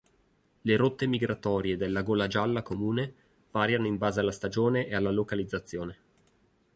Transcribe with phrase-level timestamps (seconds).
[0.63, 3.13] Le rotte migratorie della golagialla comune
[3.51, 5.97] variano in base alla stagione e alla localizzazione.